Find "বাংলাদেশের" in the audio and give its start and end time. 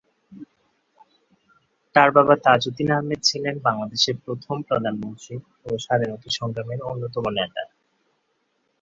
3.67-4.15